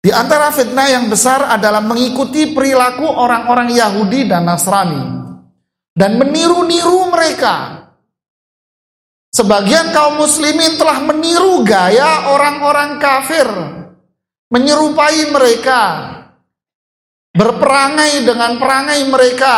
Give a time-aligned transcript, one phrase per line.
[0.00, 5.20] Di antara fitnah yang besar adalah mengikuti perilaku orang-orang Yahudi dan Nasrani
[5.92, 7.84] dan meniru-niru mereka.
[9.28, 13.46] Sebagian kaum muslimin telah meniru gaya orang-orang kafir,
[14.48, 15.82] menyerupai mereka,
[17.36, 19.56] berperangai dengan perangai mereka,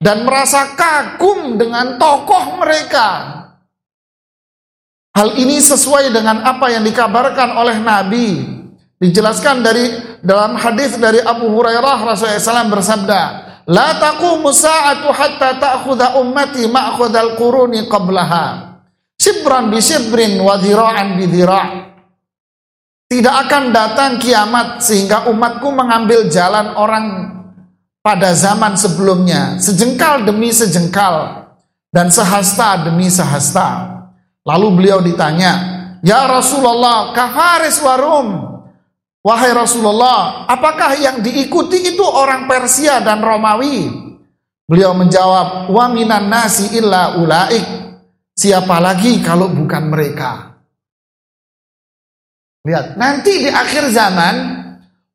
[0.00, 3.08] dan merasa kagum dengan tokoh mereka.
[5.12, 8.26] Hal ini sesuai dengan apa yang dikabarkan oleh Nabi
[9.00, 13.20] Dijelaskan dari dalam hadis dari Abu Hurairah Rasulullah SAW bersabda,
[13.64, 18.76] "La taqumu sa'atu hatta ta'khudha ummati ma'khudhal quruni qablaha."
[19.16, 21.16] Sibran bi sibrin wa dhira'an.
[23.08, 27.06] Tidak akan datang kiamat sehingga umatku mengambil jalan orang
[28.04, 31.48] pada zaman sebelumnya, sejengkal demi sejengkal
[31.88, 33.96] dan sehasta demi sehasta.
[34.44, 35.52] Lalu beliau ditanya,
[36.04, 38.49] "Ya Rasulullah, kafaris warum?"
[39.20, 43.92] Wahai Rasulullah, apakah yang diikuti itu orang Persia dan Romawi?
[44.64, 47.66] Beliau menjawab, wa minan nasi illa ulaik.
[48.32, 50.56] Siapa lagi kalau bukan mereka?
[52.64, 54.34] Lihat, nanti di akhir zaman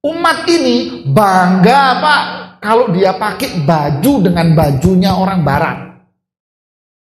[0.05, 2.23] umat ini bangga Pak
[2.61, 5.77] kalau dia pakai baju dengan bajunya orang barat.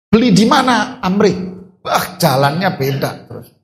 [0.10, 0.98] Beli di mana?
[1.02, 1.38] Amrik.
[1.82, 3.57] Wah, jalannya beda terus.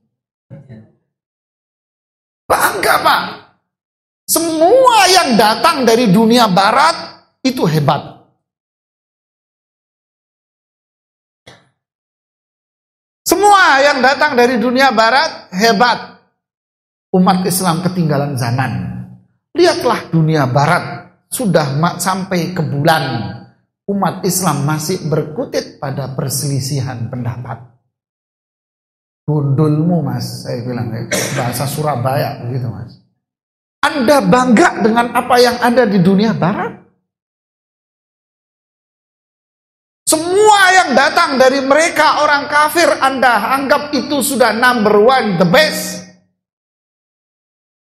[3.04, 3.22] Pak.
[4.24, 6.96] Semua yang datang dari dunia barat
[7.44, 8.24] itu hebat.
[13.28, 16.24] Semua yang datang dari dunia barat hebat.
[17.12, 18.72] Umat Islam ketinggalan zaman.
[19.54, 23.04] Lihatlah dunia barat sudah sampai ke bulan.
[23.84, 27.73] Umat Islam masih berkutit pada perselisihan pendapat.
[29.24, 30.92] Gundulmu mas, saya bilang
[31.40, 33.00] bahasa Surabaya begitu mas.
[33.80, 36.84] Anda bangga dengan apa yang ada di dunia barat?
[40.04, 46.04] Semua yang datang dari mereka orang kafir Anda anggap itu sudah number one, the best.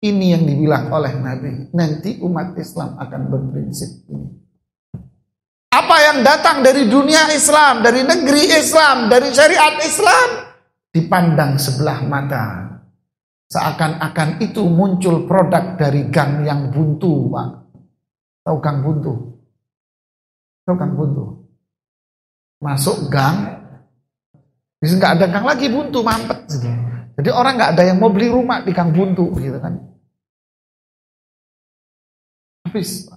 [0.05, 1.73] Ini yang dibilang oleh Nabi.
[1.73, 4.29] Nanti umat Islam akan berprinsip ini.
[5.73, 10.44] Apa yang datang dari dunia Islam, dari negeri Islam, dari syariat Islam,
[10.95, 12.71] dipandang sebelah mata.
[13.51, 17.49] Seakan-akan itu muncul produk dari gang yang buntu, Pak.
[18.47, 19.13] Tahu gang buntu?
[20.63, 21.23] Tahu gang buntu?
[22.63, 23.59] Masuk gang,
[24.79, 26.47] bisa nggak ada gang lagi buntu, mampet.
[27.15, 29.77] Jadi orang nggak ada yang mau beli rumah di gang buntu, gitu kan?
[32.65, 33.11] Habis.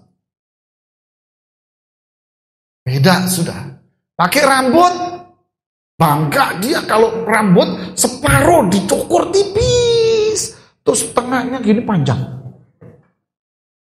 [2.84, 3.80] Beda sudah.
[4.12, 4.92] Pakai rambut,
[5.98, 7.66] Bangga dia kalau rambut
[7.98, 10.54] separuh dicukur tipis.
[10.86, 12.38] Terus tengahnya gini panjang.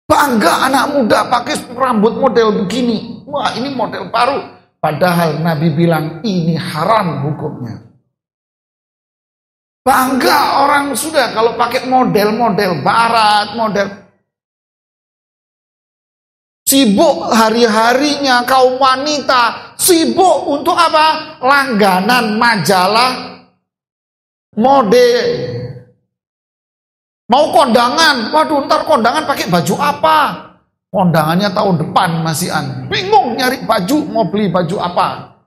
[0.08, 3.20] Bangga anak muda pakai rambut model begini.
[3.28, 4.48] Wah ini model baru.
[4.80, 7.84] Padahal Nabi bilang ini haram hukumnya.
[9.84, 14.05] Bangga orang sudah kalau pakai model-model barat, model
[16.66, 19.74] Sibuk hari-harinya kaum wanita.
[19.78, 21.38] Sibuk untuk apa?
[21.38, 23.46] Langganan majalah
[24.58, 25.10] mode.
[27.30, 28.34] Mau kondangan.
[28.34, 30.18] Waduh ntar kondangan pakai baju apa?
[30.90, 32.90] Kondangannya tahun depan masih an.
[32.90, 33.98] Bingung nyari baju.
[34.10, 35.38] Mau beli baju apa?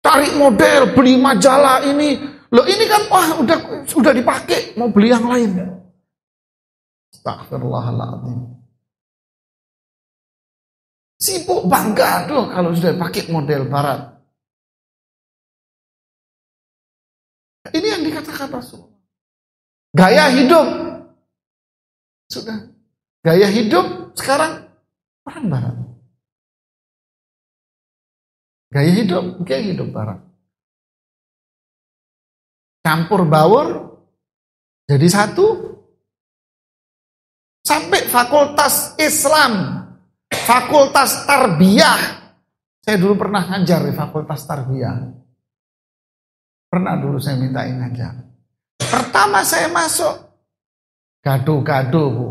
[0.00, 2.16] Cari model, beli majalah ini.
[2.48, 4.72] Loh ini kan wah udah sudah dipakai.
[4.80, 5.52] Mau beli yang lain.
[7.12, 8.56] Astagfirullahaladzim.
[11.18, 14.00] Sibuk bangga tuh kalau sudah pakai model barat.
[17.74, 18.86] Ini yang dikatakan Rasul.
[19.90, 20.66] Gaya hidup.
[22.30, 22.70] Sudah.
[23.26, 24.70] Gaya hidup sekarang
[25.26, 25.76] orang barat.
[28.70, 30.20] Gaya hidup, gaya hidup barat.
[32.84, 33.66] Campur baur,
[34.88, 35.76] jadi satu.
[37.66, 39.77] Sampai fakultas Islam
[40.48, 42.00] Fakultas Tarbiyah.
[42.80, 44.96] Saya dulu pernah ngajar di Fakultas Tarbiyah.
[46.72, 48.16] Pernah dulu saya mintain ngajar.
[48.80, 50.16] Pertama saya masuk,
[51.20, 52.28] gado-gado bu.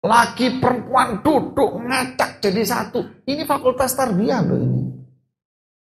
[0.00, 3.28] Laki perempuan duduk ngacak jadi satu.
[3.28, 4.84] Ini fakultas tarbiyah loh ini.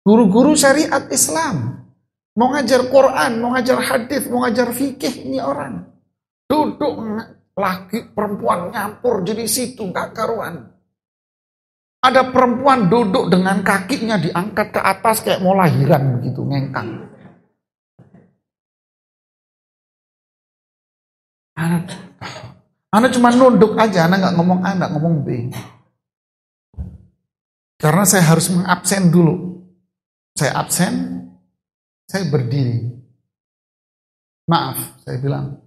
[0.02, 1.86] Guru-guru syariat Islam.
[2.34, 5.86] Mau ngajar Quran, mau ngajar hadis, mau ngajar fikih ini orang.
[6.50, 6.98] Duduk
[7.54, 10.79] laki perempuan nyampur jadi situ nggak karuan.
[12.00, 17.12] Ada perempuan duduk dengan kakinya diangkat ke atas kayak mau lahiran begitu, ngengkang.
[22.90, 25.28] Anda cuma nunduk aja, Anda nggak ngomong A, nggak ngomong B.
[27.76, 29.60] Karena saya harus mengabsen dulu.
[30.40, 31.20] Saya absen,
[32.08, 32.96] saya berdiri.
[34.48, 35.60] Maaf, saya bilang,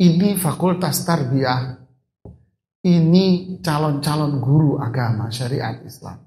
[0.00, 1.83] ini fakultas tarbiyah,
[2.84, 6.20] ini calon-calon guru agama syariat Islam.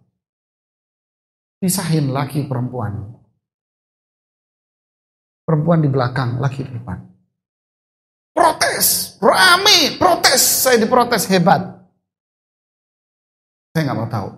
[1.62, 3.14] Pisahin laki perempuan.
[5.46, 6.98] Perempuan di belakang, laki di depan.
[8.34, 10.42] Protes, rame, protes.
[10.42, 11.62] Saya diprotes hebat.
[13.72, 14.30] Saya nggak mau tahu.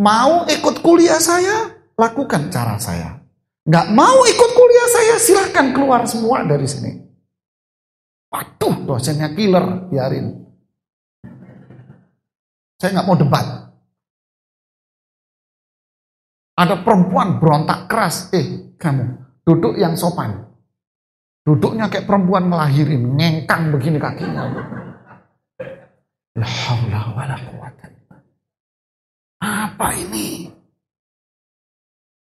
[0.00, 3.20] Mau ikut kuliah saya, lakukan cara saya.
[3.66, 6.94] Nggak mau ikut kuliah saya, silahkan keluar semua dari sini.
[8.30, 10.45] Waduh, dosennya killer, biarin.
[12.76, 13.46] Saya nggak mau debat.
[16.56, 19.04] Ada perempuan berontak keras, eh kamu
[19.44, 20.44] duduk yang sopan.
[21.46, 24.50] Duduknya kayak perempuan ngelahirin, ngengkang begini kakinya.
[26.36, 27.86] Quwata
[29.40, 30.50] Apa ini?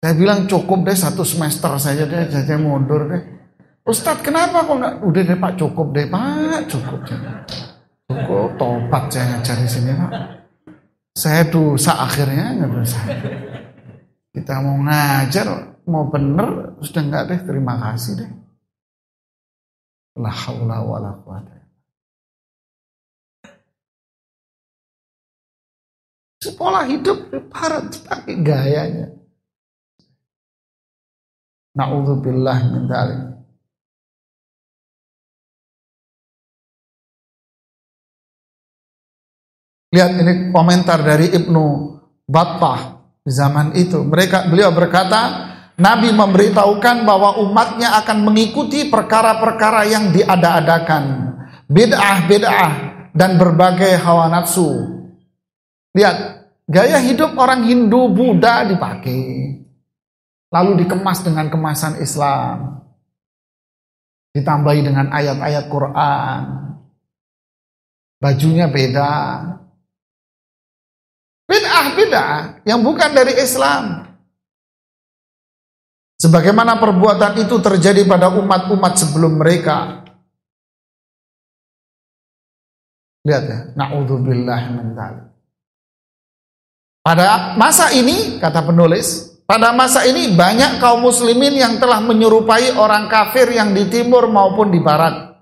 [0.03, 3.23] Saya bilang cukup deh satu semester saja deh, saya mundur deh.
[3.85, 4.95] Ustadz kenapa kok nggak?
[5.05, 6.99] Udah deh Pak cukup deh Pak, cukup.
[8.05, 10.34] Cukup tobat saya di sini Pak.
[11.15, 12.99] Saya dosa akhirnya nggak dosa.
[14.35, 18.31] Kita mau ngajar, mau bener, sudah nggak deh terima kasih deh.
[20.19, 21.55] La haula wala quwata.
[26.55, 29.11] Pola hidup parah tapi gayanya.
[31.75, 33.34] Nauzubillah min dzalik.
[39.95, 41.63] Lihat ini komentar dari Ibnu
[42.27, 44.03] Battah di zaman itu.
[44.03, 51.31] Mereka beliau berkata, Nabi memberitahukan bahwa umatnya akan mengikuti perkara-perkara yang diada-adakan.
[51.71, 52.71] Bid'ah-bid'ah
[53.15, 54.67] dan berbagai hawa nafsu.
[55.95, 59.63] Lihat, gaya hidup orang Hindu Buddha dipakai.
[60.51, 62.83] Lalu dikemas dengan kemasan Islam.
[64.35, 66.41] Ditambahi dengan ayat-ayat Quran.
[68.19, 69.11] Bajunya beda.
[71.45, 74.05] Bid'ah-bid'ah yang bukan dari Islam.
[76.15, 80.01] Sebagaimana perbuatan itu terjadi pada umat-umat sebelum mereka.
[83.25, 84.61] Lihat ya, na'udzubillah
[87.05, 93.05] Pada masa ini, kata penulis, pada masa ini banyak kaum muslimin yang telah menyerupai orang
[93.05, 95.35] kafir yang di timur maupun di barat.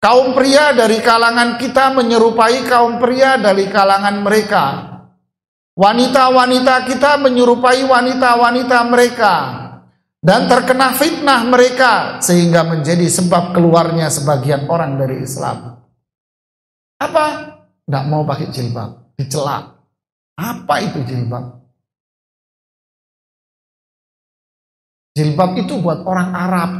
[0.00, 4.95] Kaum pria dari kalangan kita menyerupai kaum pria dari kalangan mereka.
[5.76, 9.34] Wanita-wanita kita menyerupai wanita-wanita mereka
[10.24, 15.76] dan terkena fitnah mereka sehingga menjadi sebab keluarnya sebagian orang dari Islam.
[16.96, 17.26] Apa?
[17.84, 19.76] Tidak mau pakai jilbab, dicela.
[20.40, 21.44] Apa itu jilbab?
[25.12, 26.70] Jilbab itu buat orang Arab,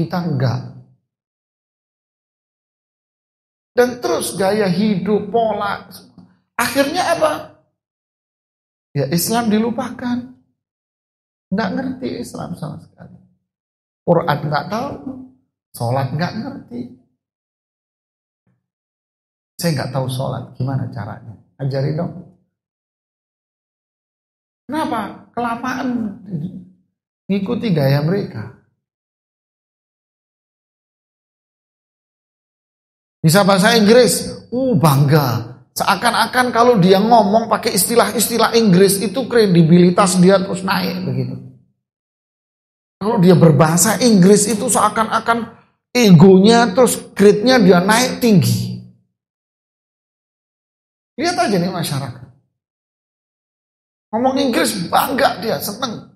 [0.00, 0.60] kita enggak.
[3.76, 5.84] Dan terus gaya hidup, pola.
[6.56, 7.55] Akhirnya apa?
[8.96, 10.32] Ya Islam dilupakan.
[11.52, 13.12] Nggak ngerti Islam sama sekali.
[14.08, 14.92] Quran nggak tahu,
[15.76, 16.80] sholat nggak ngerti.
[19.60, 21.36] Saya nggak tahu sholat, gimana caranya?
[21.60, 22.24] Ajari dong.
[24.64, 25.28] Kenapa?
[25.36, 25.88] Kelamaan
[27.28, 28.56] ngikuti gaya mereka.
[33.20, 35.55] Bisa bahasa Inggris, uh bangga.
[35.76, 41.36] Seakan-akan kalau dia ngomong pakai istilah-istilah Inggris itu kredibilitas dia terus naik begitu.
[42.96, 45.52] Kalau dia berbahasa Inggris itu seakan-akan
[45.92, 48.80] egonya terus grade-nya dia naik tinggi.
[51.20, 52.26] Lihat aja nih masyarakat.
[54.16, 56.08] Ngomong Inggris bangga dia, seneng.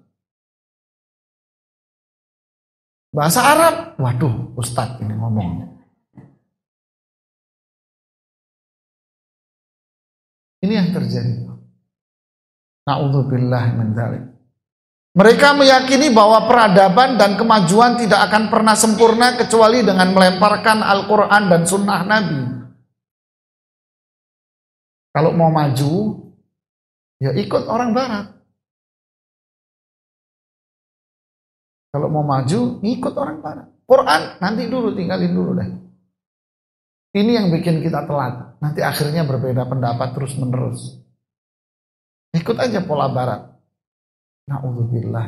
[3.13, 5.80] Bahasa Arab, waduh Ustadz ini ngomong.
[10.61, 11.49] Ini yang terjadi.
[12.85, 14.25] Na'udzubillah min dzalik.
[15.11, 21.63] Mereka meyakini bahwa peradaban dan kemajuan tidak akan pernah sempurna kecuali dengan melemparkan Al-Quran dan
[21.67, 22.41] Sunnah Nabi.
[25.11, 25.93] Kalau mau maju,
[27.19, 28.27] ya ikut orang Barat.
[31.91, 33.67] Kalau mau maju, ikut orang Barat.
[33.91, 35.90] Quran nanti dulu, tinggalin dulu deh.
[37.11, 38.55] Ini yang bikin kita telat.
[38.63, 41.03] Nanti akhirnya berbeda pendapat terus menerus.
[42.31, 43.51] Ikut aja pola barat.
[44.47, 45.27] Na'udzubillah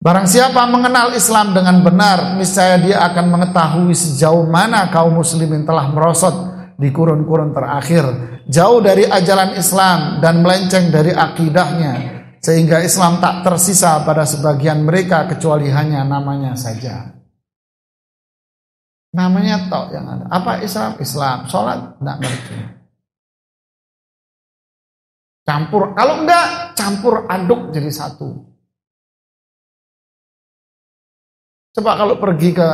[0.00, 5.92] Barang siapa mengenal Islam dengan benar, niscaya dia akan mengetahui sejauh mana kaum muslimin telah
[5.92, 6.32] merosot
[6.80, 8.08] di kurun-kurun terakhir,
[8.48, 11.92] jauh dari ajaran Islam dan melenceng dari akidahnya,
[12.40, 17.19] sehingga Islam tak tersisa pada sebagian mereka kecuali hanya namanya saja.
[19.10, 20.26] Namanya tok yang ada.
[20.30, 20.94] Apa Islam?
[21.02, 21.50] Islam.
[21.50, 21.98] Sholat?
[21.98, 22.56] Tidak ngerti.
[25.42, 25.82] Campur.
[25.98, 26.46] Kalau enggak,
[26.78, 28.50] campur aduk jadi satu.
[31.70, 32.70] Coba kalau pergi ke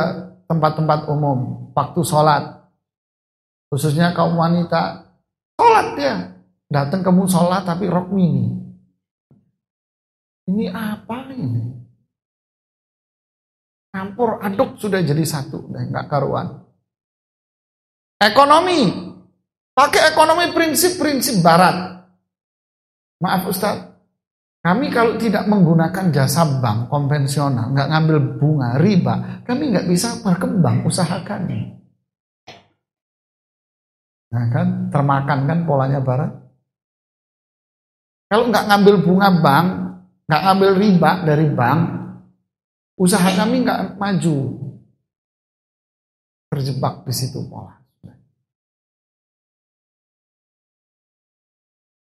[0.49, 2.65] tempat-tempat umum, waktu sholat,
[3.69, 5.05] khususnya kaum wanita,
[5.53, 6.15] sholat ya,
[6.65, 8.57] datang ke sholat tapi rok mini.
[10.49, 11.76] Ini apa ini?
[13.97, 16.53] Campur aduk sudah jadi satu, udah nggak karuan.
[18.21, 18.93] Ekonomi,
[19.73, 21.97] pakai ekonomi prinsip-prinsip Barat.
[23.17, 23.81] Maaf Ustaz,
[24.61, 30.85] kami kalau tidak menggunakan jasa bank konvensional, nggak ngambil bunga riba, kami nggak bisa berkembang
[30.85, 31.73] usaha kami.
[34.29, 36.37] Nah kan, termakan kan polanya barat.
[38.29, 39.67] Kalau nggak ngambil bunga bank,
[40.29, 41.81] nggak ngambil riba dari bank,
[42.97, 44.37] usaha kami nggak maju.
[46.49, 47.77] Terjebak di situ pola.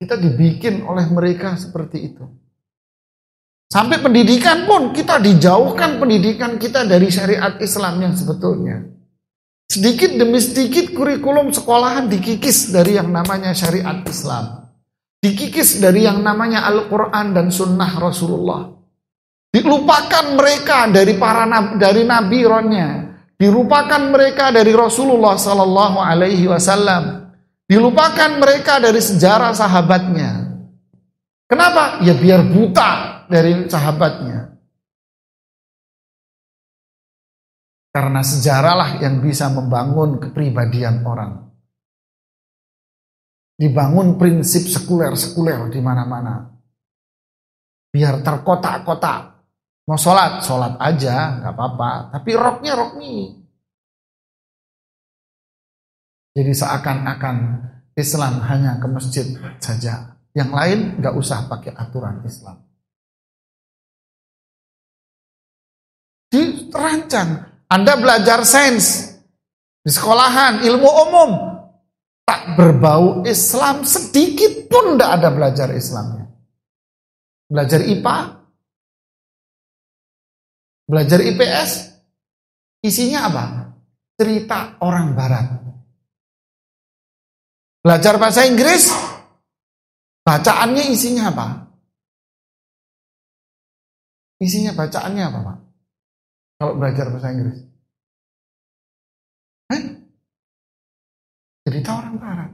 [0.02, 2.26] Kita dibikin oleh mereka seperti itu.
[3.70, 8.82] Sampai pendidikan pun kita dijauhkan pendidikan kita dari syariat Islam yang sebetulnya.
[9.70, 14.68] Sedikit demi sedikit kurikulum sekolahan dikikis dari yang namanya syariat Islam.
[15.22, 18.81] Dikikis dari yang namanya Al-Quran dan Sunnah Rasulullah.
[19.52, 21.44] Dilupakan mereka dari para
[21.76, 23.12] dari nabi ronnya.
[23.36, 27.28] Dilupakan mereka dari Rasulullah Sallallahu Alaihi Wasallam.
[27.68, 30.56] Dilupakan mereka dari sejarah sahabatnya.
[31.44, 32.00] Kenapa?
[32.00, 34.56] Ya biar buta dari sahabatnya.
[37.92, 41.52] Karena sejarahlah yang bisa membangun kepribadian orang.
[43.60, 46.56] Dibangun prinsip sekuler-sekuler di mana-mana.
[47.92, 49.31] Biar terkotak-kotak.
[49.82, 51.90] Mau sholat, sholat aja, nggak apa-apa.
[52.14, 53.42] Tapi roknya rok mini.
[56.32, 57.36] Jadi seakan-akan
[57.98, 59.26] Islam hanya ke masjid
[59.60, 60.16] saja.
[60.32, 62.56] Yang lain nggak usah pakai aturan Islam.
[66.32, 67.30] Dirancang.
[67.68, 69.12] Anda belajar sains
[69.82, 71.30] di sekolahan, ilmu umum.
[72.22, 76.32] Tak berbau Islam sedikit pun tidak ada belajar Islamnya.
[77.50, 78.16] Belajar IPA,
[80.86, 81.70] belajar IPS,
[82.84, 83.44] isinya apa?
[84.18, 85.46] Cerita orang barat.
[87.82, 88.94] Belajar bahasa Inggris,
[90.22, 91.46] bacaannya isinya apa?
[94.38, 95.58] Isinya bacaannya apa, Pak?
[96.62, 97.58] kalau belajar bahasa Inggris?
[99.66, 99.82] Hah?
[101.66, 102.50] Cerita orang barat.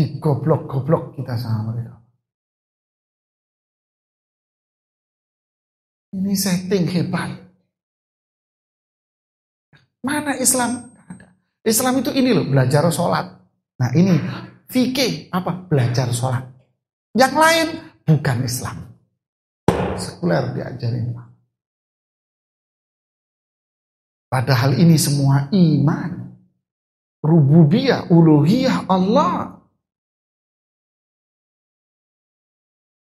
[0.00, 1.99] Di goblok-goblok kita sama mereka.
[6.10, 7.38] Ini setting hebat.
[10.02, 10.90] Mana Islam?
[11.62, 13.30] Islam itu ini loh, belajar sholat.
[13.78, 14.16] Nah ini,
[14.66, 15.68] fikih apa?
[15.68, 16.50] Belajar sholat.
[17.14, 17.66] Yang lain
[18.08, 18.76] bukan Islam.
[19.94, 21.14] Sekuler diajarin.
[24.30, 26.32] Padahal ini semua iman.
[27.20, 29.60] Rububiyah, uluhiyah Allah.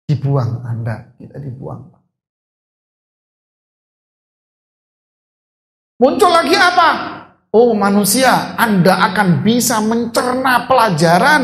[0.08, 1.99] Dibuang Anda, kita dibuang.
[6.00, 6.90] Muncul lagi apa?
[7.52, 11.42] Oh manusia, Anda akan bisa mencerna pelajaran,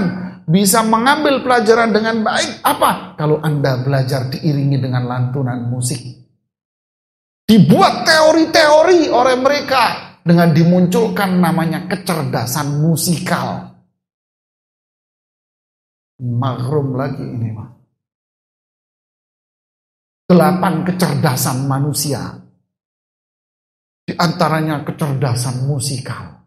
[0.48, 2.64] bisa mengambil pelajaran dengan baik.
[2.64, 3.20] Apa?
[3.20, 6.00] Kalau Anda belajar diiringi dengan lantunan musik.
[7.44, 13.76] Dibuat teori-teori oleh mereka dengan dimunculkan namanya kecerdasan musikal.
[16.16, 17.70] Magrum lagi ini Pak.
[20.32, 22.45] Delapan kecerdasan manusia.
[24.06, 26.46] Di antaranya kecerdasan musikal.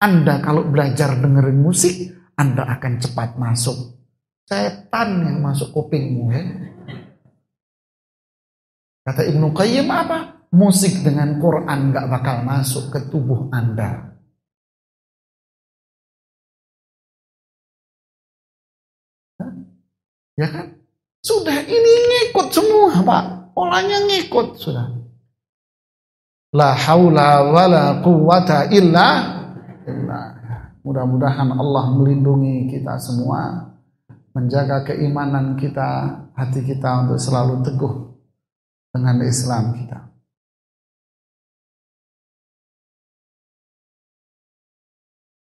[0.00, 1.92] Anda kalau belajar dengerin musik,
[2.32, 3.76] Anda akan cepat masuk.
[4.48, 6.42] Setan yang masuk kupingmu ya.
[9.04, 10.34] Kata Ibnu Qayyim apa?
[10.54, 14.14] musik dengan Quran gak bakal masuk ke tubuh Anda.
[20.34, 20.78] Ya kan?
[21.22, 23.54] Sudah ini ngikut semua Pak.
[23.54, 25.03] Polanya ngikut sudah.
[26.54, 29.08] La haula wala quwata illa
[29.82, 30.26] billah.
[30.86, 33.72] Mudah-mudahan Allah melindungi kita semua.
[34.34, 37.94] Menjaga keimanan kita, hati kita untuk selalu teguh
[38.94, 40.03] dengan Islam kita.